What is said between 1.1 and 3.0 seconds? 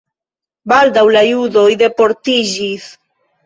la judoj deportiĝis.